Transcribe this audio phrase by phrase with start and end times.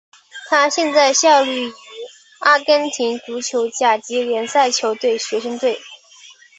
[0.49, 1.73] 他现在效力于
[2.39, 5.79] 阿根廷足球甲级联赛球队学生队。